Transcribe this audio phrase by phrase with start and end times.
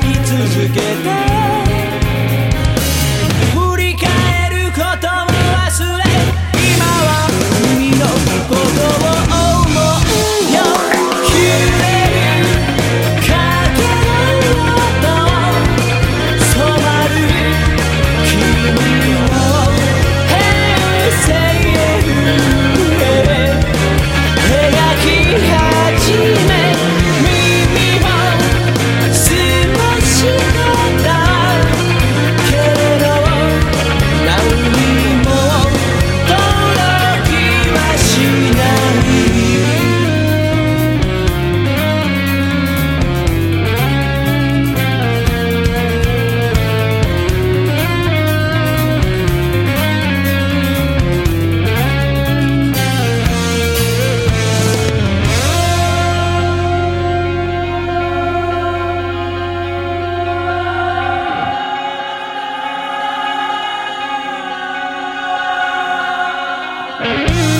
[0.01, 0.31] き続
[0.73, 0.75] け
[1.29, 1.34] た
[66.99, 67.54] Bye.